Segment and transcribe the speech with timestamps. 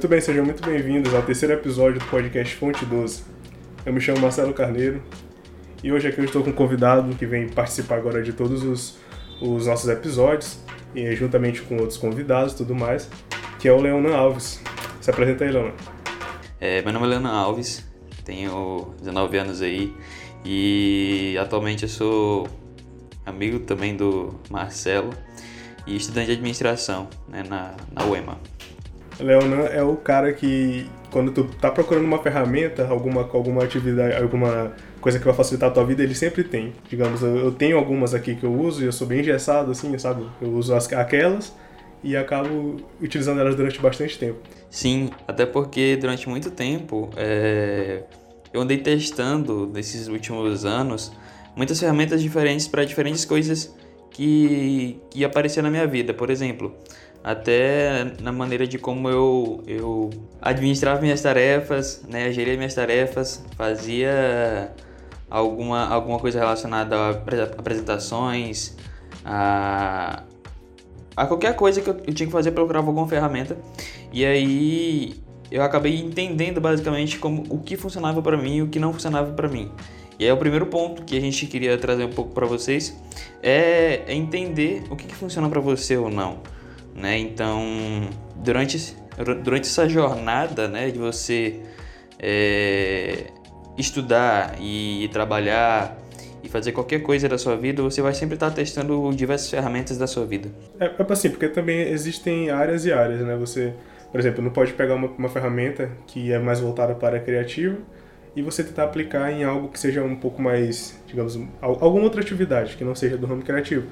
[0.00, 3.22] Muito bem, sejam muito bem-vindos ao terceiro episódio do podcast Fonte 12.
[3.84, 5.02] Eu me chamo Marcelo Carneiro
[5.84, 8.96] e hoje aqui eu estou com um convidado que vem participar agora de todos os,
[9.42, 10.58] os nossos episódios
[10.94, 13.10] e juntamente com outros convidados e tudo mais,
[13.58, 14.62] que é o Leonan Alves.
[15.02, 15.74] Se apresenta aí, Leonan.
[16.58, 17.86] É, meu nome é Leonan Alves,
[18.24, 19.94] tenho 19 anos aí
[20.42, 22.48] e atualmente eu sou
[23.26, 25.10] amigo também do Marcelo
[25.86, 28.38] e estudante de administração né, na, na UEMA.
[29.20, 34.72] Leonan é o cara que, quando tu tá procurando uma ferramenta, alguma, alguma atividade, alguma
[35.00, 36.72] coisa que vai facilitar a tua vida, ele sempre tem.
[36.88, 39.96] Digamos, eu, eu tenho algumas aqui que eu uso e eu sou bem engessado, assim,
[39.98, 40.26] sabe?
[40.40, 41.54] Eu uso as, aquelas
[42.02, 44.38] e acabo utilizando elas durante bastante tempo.
[44.70, 48.02] Sim, até porque durante muito tempo é,
[48.52, 51.12] eu andei testando nesses últimos anos
[51.54, 53.74] muitas ferramentas diferentes para diferentes coisas
[54.10, 56.14] que, que apareciam na minha vida.
[56.14, 56.74] Por exemplo,
[57.22, 64.72] até na maneira de como eu, eu administrava minhas tarefas, né, geria minhas tarefas, fazia
[65.28, 68.76] alguma, alguma coisa relacionada a apresentações,
[69.24, 70.22] a,
[71.14, 73.56] a qualquer coisa que eu, tinha que fazer, procurava alguma ferramenta.
[74.12, 75.14] E aí
[75.50, 79.32] eu acabei entendendo basicamente como o que funcionava para mim e o que não funcionava
[79.32, 79.70] para mim.
[80.18, 82.94] E aí o primeiro ponto que a gente queria trazer um pouco para vocês
[83.42, 86.38] é, é, entender o que, que funciona para você ou não.
[86.94, 87.18] Né?
[87.18, 88.96] Então, durante,
[89.42, 91.60] durante essa jornada né, de você
[92.18, 93.26] é,
[93.76, 95.96] estudar e trabalhar
[96.42, 100.06] e fazer qualquer coisa da sua vida, você vai sempre estar testando diversas ferramentas da
[100.06, 100.48] sua vida.
[100.78, 103.36] É, é assim, porque também existem áreas e áreas, né?
[103.36, 103.74] Você,
[104.10, 107.76] por exemplo, não pode pegar uma, uma ferramenta que é mais voltada para a criativa
[108.34, 112.76] e você tentar aplicar em algo que seja um pouco mais, digamos, alguma outra atividade
[112.76, 113.86] que não seja do ramo criativo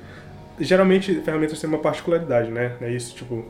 [0.61, 2.77] geralmente ferramentas têm uma particularidade, né?
[2.81, 3.45] É isso, tipo,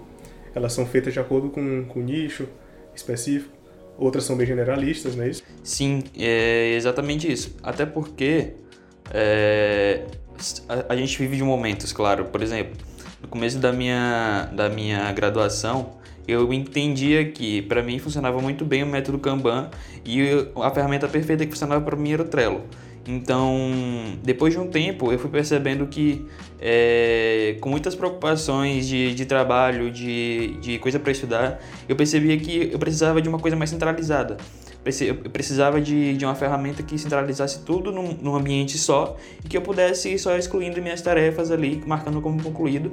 [0.55, 2.48] elas são feitas de acordo com, com nicho
[2.95, 3.56] específico.
[3.97, 5.43] Outras são bem generalistas, não é isso?
[5.62, 7.56] Sim, é exatamente isso.
[7.62, 8.53] Até porque
[9.12, 10.05] é,
[10.69, 12.27] a, a, gente vive de momentos, claro.
[12.27, 12.77] Por exemplo,
[13.21, 18.83] no começo da minha, da minha graduação, eu entendia que para mim funcionava muito bem
[18.83, 19.71] o método Kanban
[20.04, 20.22] e
[20.62, 22.62] a ferramenta perfeita que funcionava para mim era o Trello.
[23.09, 23.57] Então,
[24.23, 26.27] depois de um tempo, eu fui percebendo que,
[26.61, 31.59] é, com muitas preocupações de, de trabalho, de, de coisa para estudar,
[31.89, 34.37] eu percebia que eu precisava de uma coisa mais centralizada.
[35.07, 39.57] Eu precisava de, de uma ferramenta que centralizasse tudo num, num ambiente só e que
[39.57, 42.91] eu pudesse ir só excluindo minhas tarefas ali, marcando como concluído.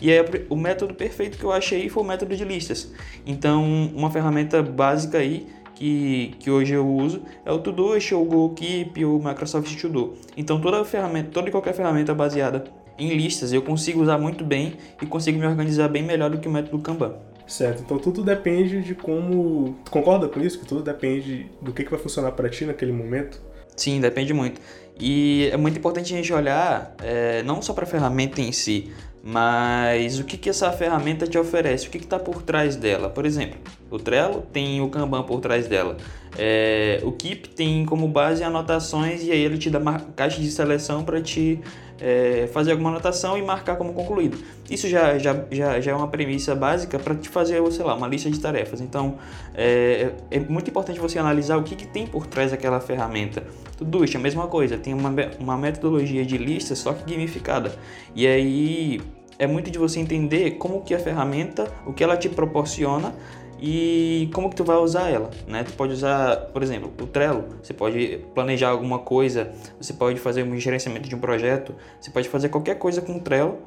[0.00, 0.18] E aí,
[0.50, 2.92] o método perfeito que eu achei foi o método de listas.
[3.26, 3.64] Então,
[3.94, 5.46] uma ferramenta básica aí
[5.78, 10.14] que, que hoje eu uso é o Todoist, o Google Keep, o Microsoft To Do.
[10.36, 12.64] Então toda ferramenta, toda e qualquer ferramenta baseada
[12.98, 16.48] em listas eu consigo usar muito bem e consigo me organizar bem melhor do que
[16.48, 17.14] o método Kanban.
[17.46, 19.76] Certo, então tudo depende de como.
[19.84, 20.58] Tu concorda com isso?
[20.58, 23.40] Que tudo depende do que, que vai funcionar para ti naquele momento?
[23.74, 24.60] Sim, depende muito.
[25.00, 28.92] E é muito importante a gente olhar é, não só para a ferramenta em si,
[29.30, 31.86] mas o que, que essa ferramenta te oferece?
[31.86, 33.10] O que está por trás dela?
[33.10, 33.58] Por exemplo,
[33.90, 35.98] o Trello tem o Kanban por trás dela.
[36.38, 40.50] É, o Keep tem como base anotações e aí ele te dá uma caixa de
[40.50, 41.60] seleção para te
[42.00, 44.38] é, fazer alguma anotação e marcar como concluído.
[44.70, 48.08] Isso já, já, já, já é uma premissa básica para te fazer, sei lá, uma
[48.08, 48.80] lista de tarefas.
[48.80, 49.18] Então,
[49.54, 53.42] é, é muito importante você analisar o que, que tem por trás daquela ferramenta.
[53.78, 57.74] É a mesma coisa, tem uma, uma metodologia de lista, só que gamificada.
[58.14, 59.00] E aí
[59.38, 63.14] é muito de você entender como que a ferramenta, o que ela te proporciona
[63.60, 65.64] e como que tu vai usar ela, né?
[65.64, 70.42] Tu pode usar, por exemplo, o Trello, você pode planejar alguma coisa, você pode fazer
[70.44, 73.58] um gerenciamento de um projeto, você pode fazer qualquer coisa com o Trello,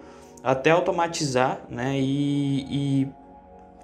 [0.44, 1.98] até automatizar, né?
[2.00, 3.08] E, e,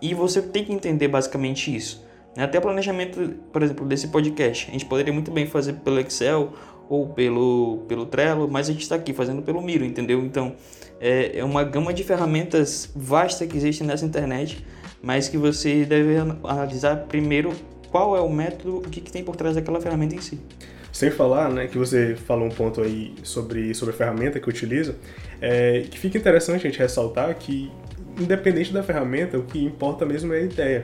[0.02, 2.06] e você tem que entender basicamente isso.
[2.36, 2.44] Né?
[2.44, 6.54] Até o planejamento, por exemplo, desse podcast, a gente poderia muito bem fazer pelo Excel
[6.90, 10.24] ou pelo, pelo Trello, mas a gente está aqui fazendo pelo Miro, entendeu?
[10.24, 10.56] Então,
[11.00, 14.66] é, é uma gama de ferramentas vasta que existe nessa internet,
[15.02, 17.54] mas que você deve analisar primeiro
[17.90, 20.40] qual é o método, o que, que tem por trás daquela ferramenta em si.
[20.92, 24.96] Sem falar, né, que você falou um ponto aí sobre, sobre a ferramenta que utiliza,
[25.40, 27.72] é, que fica interessante a gente ressaltar que,
[28.20, 30.82] independente da ferramenta, o que importa mesmo é a ideia.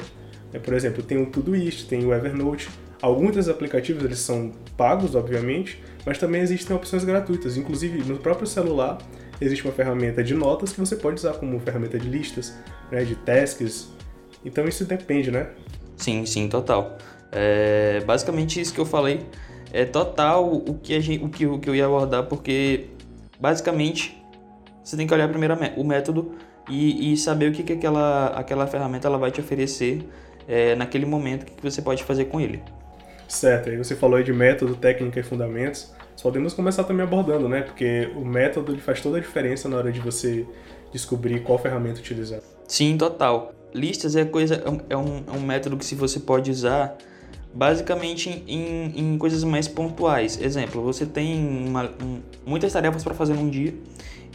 [0.53, 2.69] É, por exemplo, tem o Todoist, tem o Evernote.
[3.01, 7.57] Alguns desses aplicativos eles são pagos, obviamente, mas também existem opções gratuitas.
[7.57, 8.99] Inclusive, no próprio celular,
[9.43, 12.53] existe uma ferramenta de notas que você pode usar como ferramenta de listas,
[12.91, 13.89] né, de tasks.
[14.43, 15.49] Então isso depende, né?
[15.97, 16.97] Sim, sim, total.
[17.31, 19.21] É basicamente isso que eu falei.
[19.71, 22.87] É total o que, a gente, o que, o que eu ia abordar, porque
[23.39, 24.21] basicamente
[24.83, 26.35] você tem que olhar primeiro o método
[26.69, 30.07] e, e saber o que, que aquela, aquela ferramenta ela vai te oferecer
[30.47, 32.61] é, naquele momento, o que você pode fazer com ele.
[33.27, 35.91] Certo, aí você falou aí de método, técnica e fundamentos.
[36.15, 37.62] Só podemos começar também abordando, né?
[37.62, 40.45] Porque o método ele faz toda a diferença na hora de você
[40.92, 42.39] descobrir qual ferramenta utilizar.
[42.68, 43.54] Sim, total.
[43.74, 46.95] Listas é coisa é um, é um método que se você pode usar
[47.54, 50.39] basicamente em, em coisas mais pontuais.
[50.42, 53.74] Exemplo, você tem uma, um, muitas tarefas para fazer num dia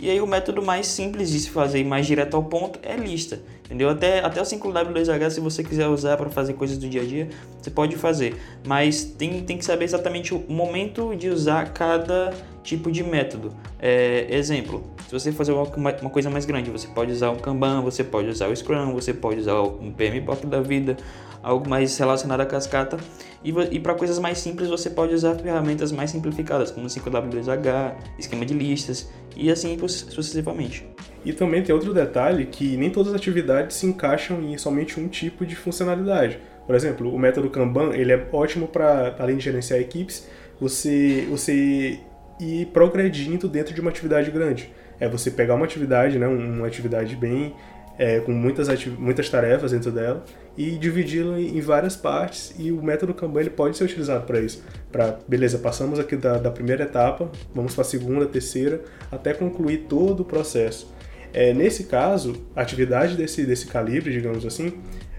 [0.00, 2.96] e aí o método mais simples de se fazer e mais direto ao ponto é
[2.96, 3.88] lista, entendeu?
[3.88, 7.28] Até, até o 5W2H, se você quiser usar para fazer coisas do dia a dia,
[7.60, 8.36] você pode fazer.
[8.66, 13.54] Mas tem, tem que saber exatamente o momento de usar cada tipo de método.
[13.78, 17.80] É, exemplo, se você fazer uma, uma coisa mais grande, você pode usar o Kanban,
[17.80, 20.98] você pode usar o Scrum, você pode usar um PMBOK da vida,
[21.42, 22.98] algo mais relacionado à cascata.
[23.42, 28.44] E, e para coisas mais simples, você pode usar ferramentas mais simplificadas, como 5W2H, esquema
[28.44, 30.86] de listas e assim sucessivamente.
[31.24, 35.08] E também tem outro detalhe que nem todas as atividades se encaixam em somente um
[35.08, 36.38] tipo de funcionalidade.
[36.66, 40.28] Por exemplo, o método Kanban ele é ótimo para, além de gerenciar equipes,
[40.60, 41.98] você, você
[42.38, 44.70] ir progredindo dentro de uma atividade grande.
[45.00, 47.54] É você pegar uma atividade, né, uma atividade bem
[47.98, 50.24] é, com muitas, muitas tarefas dentro dela
[50.56, 54.62] e dividi-la em várias partes e o método Kanban ele pode ser utilizado para isso.
[54.90, 58.80] Para, beleza, passamos aqui da, da primeira etapa, vamos para a segunda, terceira,
[59.10, 60.92] até concluir todo o processo.
[61.32, 64.72] É, nesse caso, a atividade desse, desse calibre, digamos assim,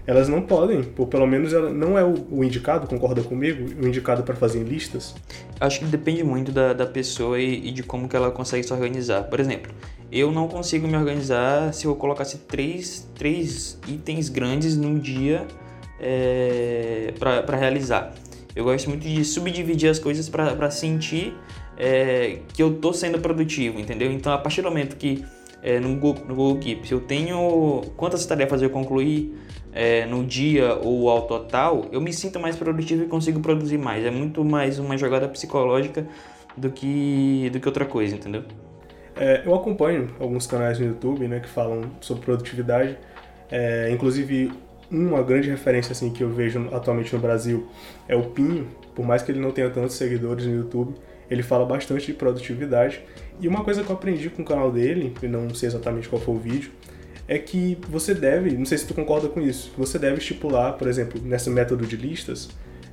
[0.06, 4.22] elas não podem, ou pelo menos ela não é o, indicado, concorda comigo, o indicado
[4.22, 5.14] para fazer listas?
[5.58, 8.72] Acho que depende muito da, da pessoa e, e de como que ela consegue se
[8.72, 9.24] organizar.
[9.24, 9.72] Por exemplo,
[10.10, 15.46] eu não consigo me organizar se eu colocasse três, três itens grandes num dia
[16.00, 18.12] é, para realizar.
[18.54, 21.34] Eu gosto muito de subdividir as coisas para sentir
[21.76, 24.10] é, que eu tô sendo produtivo, entendeu?
[24.10, 25.24] Então, a partir do momento que
[25.62, 29.34] é, no, Google, no Google Keep, eu tenho quantas tarefas eu concluí
[29.72, 34.04] é, no dia ou ao total, eu me sinto mais produtivo e consigo produzir mais.
[34.04, 36.06] É muito mais uma jogada psicológica
[36.56, 38.44] do que, do que outra coisa, entendeu?
[39.16, 42.96] É, eu acompanho alguns canais no YouTube né, que falam sobre produtividade.
[43.50, 44.52] É, inclusive,
[44.90, 47.68] uma grande referência assim que eu vejo atualmente no Brasil
[48.08, 48.66] é o Pinho.
[48.94, 50.94] Por mais que ele não tenha tantos seguidores no YouTube,
[51.30, 53.02] ele fala bastante de produtividade.
[53.40, 56.20] E uma coisa que eu aprendi com o canal dele, e não sei exatamente qual
[56.20, 56.72] foi o vídeo,
[57.30, 60.88] é que você deve, não sei se tu concorda com isso, você deve estipular, por
[60.88, 62.48] exemplo, nesse método de listas,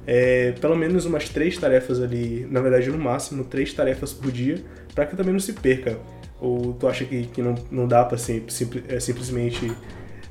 [0.06, 4.64] é, pelo menos umas três tarefas ali, na verdade no máximo três tarefas por dia,
[4.94, 5.98] para que também não se perca
[6.40, 9.72] ou tu acha que, que não, não dá para sim, sim, é, simplesmente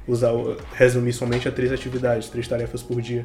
[0.06, 0.30] usar,
[0.74, 3.24] resumir somente a três atividades, três tarefas por dia?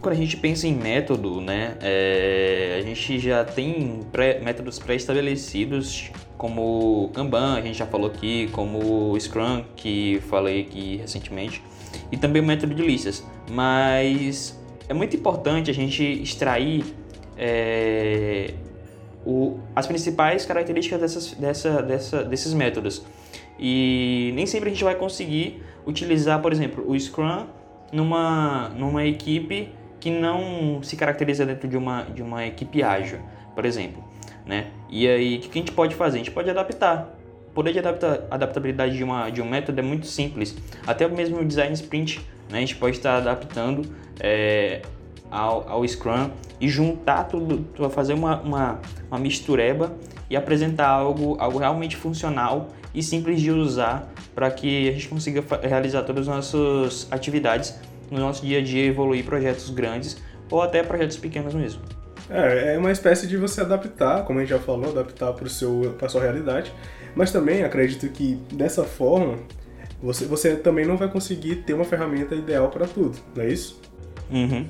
[0.00, 6.10] Quando a gente pensa em método, né, é, a gente já tem pré, métodos pré-estabelecidos,
[6.36, 11.60] como Kanban, a gente já falou aqui, como Scrum, que falei aqui recentemente,
[12.12, 13.26] e também o método de listas.
[13.50, 14.56] Mas
[14.88, 16.84] é muito importante a gente extrair
[17.36, 18.54] é,
[19.26, 23.04] o, as principais características dessas, dessa, dessa, desses métodos.
[23.58, 27.46] E nem sempre a gente vai conseguir utilizar, por exemplo, o Scrum
[27.92, 29.72] numa, numa equipe
[30.08, 33.18] que não se caracteriza dentro de uma, de uma equipe ágil,
[33.54, 34.02] por exemplo.
[34.46, 34.68] Né?
[34.88, 36.16] E aí, o que a gente pode fazer?
[36.16, 37.14] A gente pode adaptar.
[37.48, 40.56] O poder de adapta, adaptabilidade de, uma, de um método é muito simples.
[40.86, 42.58] Até mesmo o design sprint, né?
[42.58, 44.80] a gente pode estar adaptando é,
[45.30, 49.94] ao, ao Scrum e juntar tudo, fazer uma, uma, uma mistureba
[50.30, 55.44] e apresentar algo, algo realmente funcional e simples de usar para que a gente consiga
[55.62, 57.78] realizar todas as nossas atividades
[58.10, 60.16] no nosso dia a dia, evoluir projetos grandes
[60.50, 61.82] ou até projetos pequenos mesmo.
[62.30, 66.08] É, é uma espécie de você adaptar, como a gente já falou, adaptar para a
[66.08, 66.72] sua realidade,
[67.14, 69.38] mas também acredito que dessa forma
[70.02, 73.80] você, você também não vai conseguir ter uma ferramenta ideal para tudo, não é isso?
[74.30, 74.66] Uhum.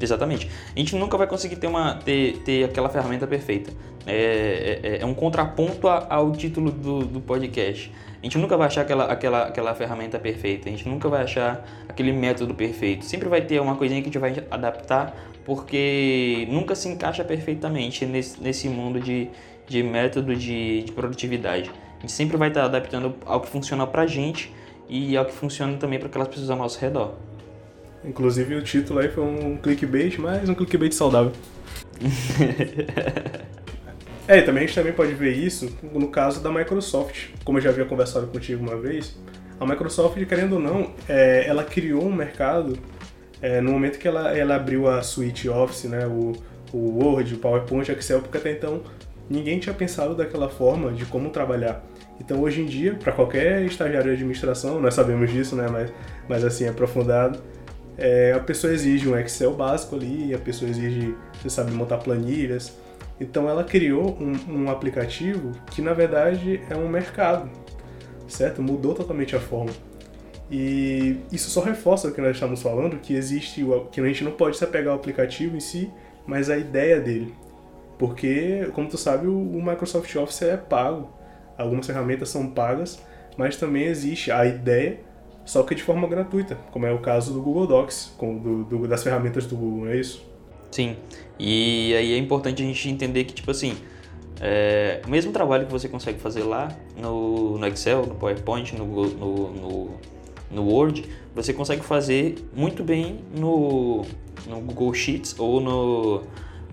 [0.00, 0.50] Exatamente.
[0.74, 3.70] A gente nunca vai conseguir ter, uma, ter, ter aquela ferramenta perfeita.
[4.04, 7.92] É, é, é um contraponto ao título do, do podcast.
[8.22, 11.66] A gente nunca vai achar aquela, aquela, aquela ferramenta perfeita, a gente nunca vai achar
[11.88, 13.04] aquele método perfeito.
[13.04, 15.12] Sempre vai ter uma coisinha que a gente vai adaptar,
[15.44, 19.28] porque nunca se encaixa perfeitamente nesse, nesse mundo de,
[19.66, 21.68] de método de, de produtividade.
[21.98, 24.54] A gente sempre vai estar adaptando ao que funciona pra gente
[24.88, 27.14] e ao que funciona também para aquelas pessoas ao nosso redor.
[28.04, 31.32] Inclusive o título aí foi um clickbait, mas um clickbait saudável.
[34.28, 37.30] é, e também a gente também pode ver isso no caso da Microsoft.
[37.44, 39.16] Como eu já havia conversado contigo uma vez,
[39.58, 42.78] a Microsoft, querendo ou não, é, ela criou um mercado
[43.40, 46.32] é, no momento que ela, ela abriu a suite Office, né, o,
[46.72, 48.82] o Word, o PowerPoint, o Excel, porque até então
[49.28, 51.84] ninguém tinha pensado daquela forma de como trabalhar.
[52.20, 55.92] Então hoje em dia, para qualquer estagiário de administração, nós sabemos disso, né, mas,
[56.28, 57.40] mas assim, aprofundado,
[57.98, 62.76] é, a pessoa exige um Excel básico ali, a pessoa exige, você sabe, montar planilhas.
[63.20, 67.50] Então ela criou um, um aplicativo que na verdade é um mercado,
[68.26, 68.62] certo?
[68.62, 69.72] Mudou totalmente a forma.
[70.50, 74.32] E isso só reforça o que nós estamos falando, que existe, que a gente não
[74.32, 75.90] pode se apegar ao aplicativo em si,
[76.26, 77.34] mas a ideia dele.
[77.98, 81.08] Porque, como tu sabe, o Microsoft Office é pago.
[81.56, 83.00] Algumas ferramentas são pagas,
[83.36, 85.00] mas também existe a ideia,
[85.44, 89.02] só que de forma gratuita, como é o caso do Google Docs, do, do, das
[89.02, 90.31] ferramentas do Google, não é isso?
[90.72, 90.96] Sim,
[91.38, 93.74] e aí é importante a gente entender que, tipo assim,
[94.40, 98.86] é, o mesmo trabalho que você consegue fazer lá no, no Excel, no PowerPoint, no,
[98.86, 99.90] no, no,
[100.50, 104.06] no Word, você consegue fazer muito bem no,
[104.48, 106.22] no Google Sheets ou no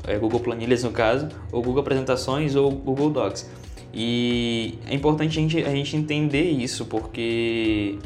[0.08, 3.50] é, Google Planilhas no caso, ou Google Apresentações ou Google Docs.
[3.94, 8.00] E é importante a gente, a gente entender isso, porque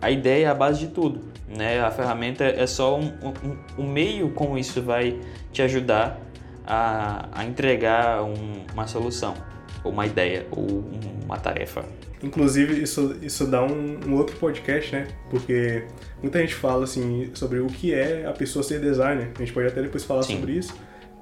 [0.00, 1.33] a ideia é a base de tudo.
[1.48, 1.80] Né?
[1.80, 5.18] A ferramenta é só um, um, um meio como isso vai
[5.52, 6.20] te ajudar
[6.66, 9.34] a, a entregar um, uma solução,
[9.82, 10.84] ou uma ideia, ou
[11.24, 11.84] uma tarefa.
[12.22, 15.08] Inclusive, isso, isso dá um, um, outro podcast, né?
[15.28, 15.84] Porque
[16.22, 19.30] muita gente fala assim sobre o que é a pessoa ser designer.
[19.34, 20.36] A gente pode até depois falar Sim.
[20.36, 20.74] sobre isso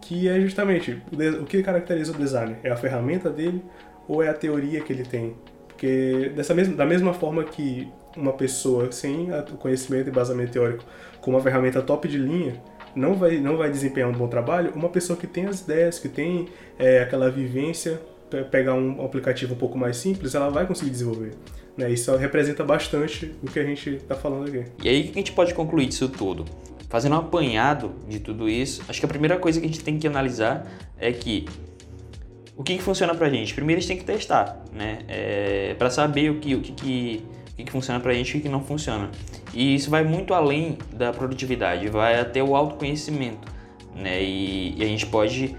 [0.02, 1.00] que é justamente
[1.40, 2.58] o que caracteriza o designer.
[2.62, 3.64] É a ferramenta dele
[4.06, 5.36] ou é a teoria que ele tem?
[5.68, 10.84] Porque dessa mesma, da mesma forma que uma pessoa sem o conhecimento e embasamento teórico
[11.20, 12.60] com uma ferramenta top de linha
[12.94, 16.08] não vai, não vai desempenhar um bom trabalho, uma pessoa que tem as ideias, que
[16.08, 18.00] tem é, aquela vivência,
[18.50, 21.32] pegar um aplicativo um pouco mais simples, ela vai conseguir desenvolver.
[21.76, 21.90] Né?
[21.90, 24.64] Isso representa bastante o que a gente está falando aqui.
[24.82, 26.44] E aí, o que a gente pode concluir disso tudo?
[26.88, 29.98] Fazendo um apanhado de tudo isso, acho que a primeira coisa que a gente tem
[29.98, 30.66] que analisar
[30.98, 31.46] é que
[32.54, 33.54] o que, que funciona pra gente?
[33.54, 34.98] Primeiro a gente tem que testar, né?
[35.08, 37.24] É, para saber o que, o que, que,
[37.56, 39.10] que, que funciona pra gente e o que não funciona.
[39.52, 43.52] E isso vai muito além da produtividade, vai até o autoconhecimento,
[43.94, 44.22] né?
[44.22, 45.56] E, e a gente pode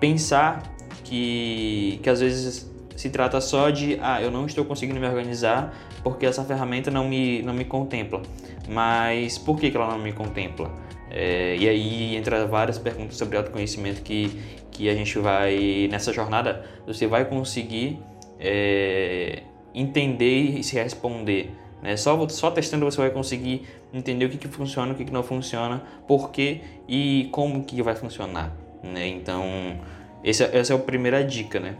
[0.00, 0.62] pensar
[1.04, 5.74] que, que às vezes se trata só de, ah, eu não estou conseguindo me organizar
[6.02, 8.22] porque essa ferramenta não me, não me contempla.
[8.68, 10.72] Mas por que, que ela não me contempla?
[11.10, 16.64] É, e aí entra várias perguntas sobre autoconhecimento que, que a gente vai, nessa jornada,
[16.86, 17.98] você vai conseguir
[18.38, 19.42] é,
[19.76, 21.50] entender e se responder.
[21.82, 21.96] Né?
[21.96, 25.22] Só, só testando você vai conseguir entender o que, que funciona, o que, que não
[25.22, 28.56] funciona, por quê e como que vai funcionar.
[28.82, 29.06] Né?
[29.06, 29.78] Então,
[30.24, 31.76] essa, essa é a primeira dica, né?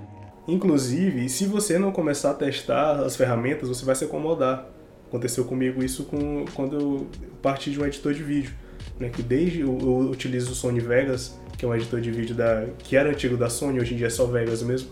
[0.47, 4.69] Inclusive, se você não começar a testar as ferramentas, você vai se acomodar.
[5.09, 7.07] Aconteceu comigo isso com, quando eu
[7.43, 8.53] parti de um editor de vídeo.
[9.01, 12.35] Né, que desde eu, eu utilizo o Sony Vegas, que é um editor de vídeo
[12.35, 14.89] da, que era antigo da Sony, hoje em dia é só Vegas mesmo.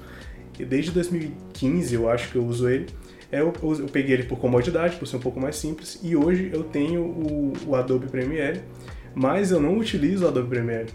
[0.63, 2.87] Desde 2015 eu acho que eu uso ele.
[3.33, 6.51] É, eu, eu, peguei ele por comodidade, por ser um pouco mais simples, e hoje
[6.53, 8.61] eu tenho o, o Adobe Premiere,
[9.15, 10.87] mas eu não utilizo o Adobe Premiere,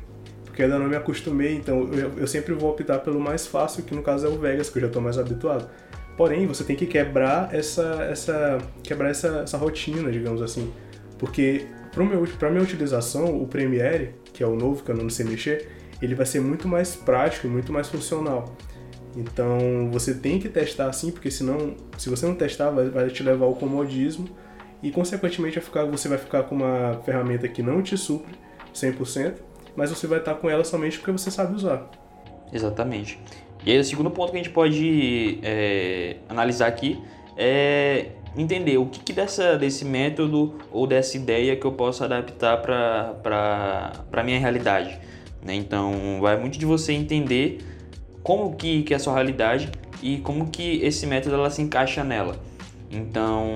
[0.46, 3.94] porque ainda não me acostumei, então eu, eu sempre vou optar pelo mais fácil, que
[3.94, 5.70] no caso é o Vegas, que eu já estou mais habituado.
[6.16, 10.72] Porém, você tem que quebrar essa, essa, quebrar essa, essa rotina, digamos assim.
[11.18, 15.70] Porque para minha utilização, o Premiere, que é o novo que eu não sei mexer,
[16.02, 18.56] ele vai ser muito mais prático muito mais funcional.
[19.16, 23.24] Então você tem que testar assim, porque senão, se você não testar, vai, vai te
[23.24, 24.28] levar ao comodismo
[24.82, 28.34] e consequentemente vai ficar, você vai ficar com uma ferramenta que não te supre
[28.74, 29.36] 100%,
[29.76, 31.90] mas você vai estar com ela somente porque você sabe usar.
[32.52, 33.20] Exatamente.
[33.66, 37.02] E aí, o segundo ponto que a gente pode é, analisar aqui
[37.36, 42.58] é entender o que, que, dessa, desse método ou dessa ideia que eu posso adaptar
[42.58, 44.98] para a minha realidade.
[45.44, 45.56] Né?
[45.56, 47.60] Então, vai muito de você entender
[48.24, 49.70] como que, que é a sua realidade
[50.02, 52.36] e como que esse método ela se encaixa nela.
[52.92, 53.48] Então,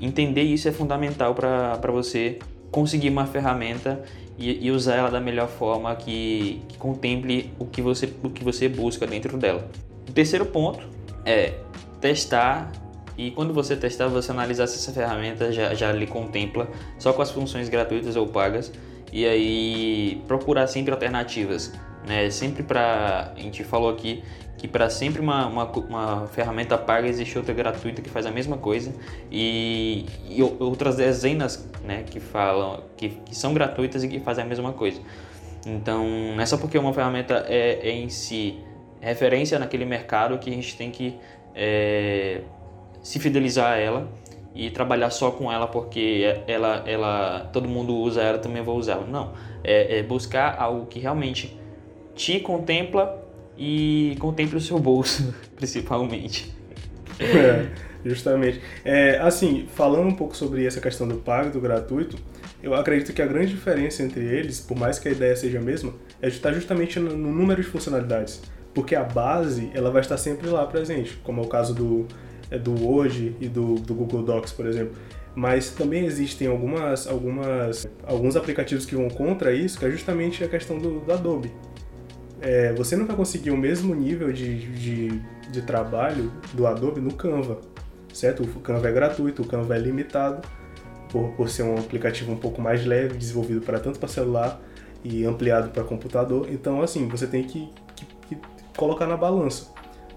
[0.00, 2.38] entender isso é fundamental para você
[2.70, 4.02] conseguir uma ferramenta
[4.38, 8.44] e, e usar ela da melhor forma que, que, contemple o que, você, o que
[8.44, 9.68] você busca dentro dela.
[10.08, 10.80] O terceiro ponto
[11.24, 11.54] é
[12.00, 12.70] testar
[13.18, 17.20] e quando você testar, você analisar se essa ferramenta já, já lhe contempla só com
[17.20, 18.72] as funções gratuitas ou pagas
[19.12, 21.72] e aí procurar sempre alternativas.
[22.06, 22.30] Né?
[22.30, 23.32] Sempre para.
[23.36, 24.22] A gente falou aqui
[24.60, 28.58] que para sempre uma, uma, uma, ferramenta paga existe outra gratuita que faz a mesma
[28.58, 28.92] coisa
[29.32, 34.46] e, e outras dezenas né, que falam que, que, são gratuitas e que fazem a
[34.46, 35.00] mesma coisa.
[35.66, 38.58] Então não é só porque uma ferramenta é, é em si
[39.00, 41.18] referência naquele mercado que a gente tem que
[41.54, 42.42] é,
[43.02, 44.08] se fidelizar a ela
[44.54, 48.96] e trabalhar só com ela porque ela, ela todo mundo usa ela também vou usar.
[49.06, 49.32] Não,
[49.64, 51.58] é, é buscar algo que realmente
[52.20, 56.54] te contempla e contemple o seu bolso, principalmente.
[57.18, 57.68] É,
[58.04, 58.60] justamente.
[58.84, 62.18] É, assim, falando um pouco sobre essa questão do pago, do gratuito,
[62.62, 65.62] Eu acredito que a grande diferença entre eles, por mais que a ideia seja a
[65.62, 68.42] mesma, é estar justamente no número de funcionalidades.
[68.74, 72.06] Porque a base, ela vai estar sempre lá presente, como é o caso do,
[72.50, 74.94] é, do Word e do, do Google Docs, por exemplo.
[75.34, 80.48] Mas também existem algumas, algumas, alguns aplicativos que vão contra isso, que é justamente a
[80.48, 81.50] questão do, do Adobe.
[82.40, 87.12] É, você não vai conseguir o mesmo nível de, de, de trabalho do Adobe no
[87.14, 87.60] Canva,
[88.12, 88.42] certo?
[88.42, 90.46] O Canva é gratuito, o Canva é limitado,
[91.10, 94.60] por, por ser um aplicativo um pouco mais leve, desenvolvido para tanto para celular
[95.04, 96.46] e ampliado para computador.
[96.50, 98.38] Então, assim, você tem que, que, que,
[98.76, 99.68] colocar na balança.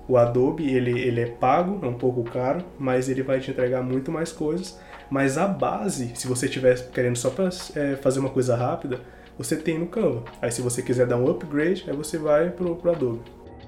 [0.07, 3.81] O Adobe, ele, ele é pago, é um pouco caro, mas ele vai te entregar
[3.81, 4.77] muito mais coisas.
[5.09, 8.99] Mas a base, se você estiver querendo só para é, fazer uma coisa rápida,
[9.37, 10.23] você tem no Canva.
[10.41, 13.21] Aí se você quiser dar um upgrade, aí você vai pro, pro Adobe.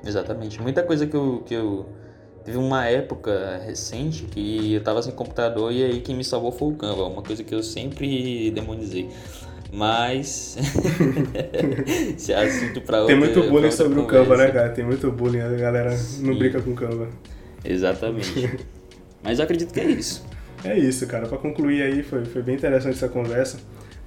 [0.05, 0.61] Exatamente.
[0.61, 1.85] Muita coisa que eu, que eu
[2.45, 6.67] Teve uma época recente que eu tava sem computador e aí quem me salvou foi
[6.67, 9.09] o Canva, uma coisa que eu sempre demonizei.
[9.73, 10.55] Mas.
[12.17, 13.15] se é assunto pra outra.
[13.15, 14.21] Tem muito bullying sobre conversa.
[14.21, 14.69] o Canva, né, cara?
[14.69, 16.27] Tem muito bullying, a galera Sim.
[16.27, 17.09] não brinca com o Canva.
[17.63, 18.59] Exatamente.
[19.23, 20.23] Mas eu acredito que é isso.
[20.63, 21.27] É isso, cara.
[21.27, 23.57] Para concluir aí, foi, foi bem interessante essa conversa.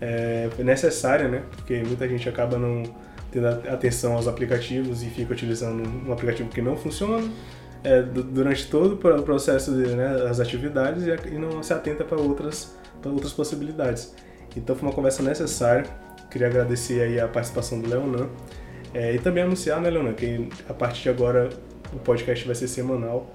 [0.01, 1.43] É, necessária, né?
[1.57, 2.85] Porque muita gente acaba não
[3.31, 7.29] tendo atenção aos aplicativos e fica utilizando um aplicativo que não funciona
[7.85, 10.09] é, durante todo o processo de, né,
[10.41, 14.15] atividades e, não se atenta para outras, outras possibilidades.
[14.57, 15.85] Então foi uma conversa necessária.
[16.31, 18.29] Queria agradecer aí a participação do Leonan
[18.93, 21.49] é, e também anunciar, né, Leonan, que a partir de agora
[21.93, 23.31] o podcast vai ser semanal.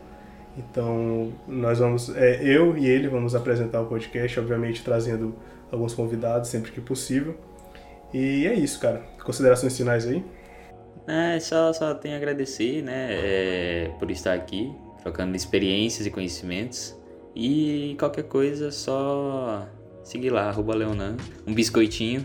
[0.57, 5.33] Então nós vamos, é, eu e ele vamos apresentar o podcast, obviamente trazendo
[5.73, 7.35] alguns convidados sempre que possível.
[8.13, 8.99] E é isso, cara.
[9.23, 10.23] Considerações finais aí?
[11.07, 16.95] É, só, só tenho a agradecer, né, é, por estar aqui, trocando experiências e conhecimentos.
[17.35, 19.67] E qualquer coisa, só
[20.03, 22.23] seguir lá, arroba Leonan, um biscoitinho,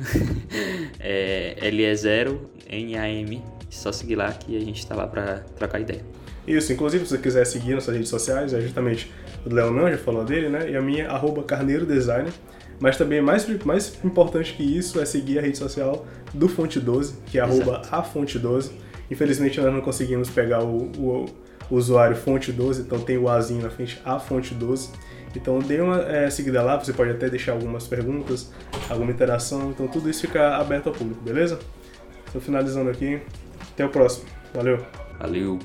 [1.00, 5.80] é, L é 0, N-A-M, só seguir lá que a gente está lá para trocar
[5.80, 6.04] ideia.
[6.46, 9.12] Isso, inclusive se você quiser seguir nossas redes sociais, é justamente
[9.44, 12.32] o Leonan, já falou dele, né, e a minha, arroba Carneiro Designer.
[12.80, 17.14] Mas também mais, mais importante que isso é seguir a rede social do Fonte 12,
[17.26, 18.70] que é arroba a Fonte 12.
[19.10, 21.26] Infelizmente nós não conseguimos pegar o, o,
[21.70, 24.90] o, usuário Fonte 12, então tem o Azinho na frente, a Fonte 12.
[25.34, 28.52] Então dê uma é, seguida lá, você pode até deixar algumas perguntas,
[28.88, 31.58] alguma interação, então tudo isso fica aberto ao público, beleza?
[32.26, 33.20] Estou finalizando aqui.
[33.72, 34.26] Até o próximo.
[34.54, 34.84] Valeu.
[35.18, 35.58] Valeu.